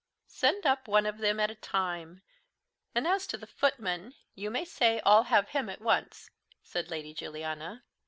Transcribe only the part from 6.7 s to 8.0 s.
Lady Juliana.